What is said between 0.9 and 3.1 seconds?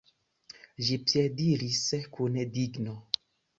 piediris kun digno.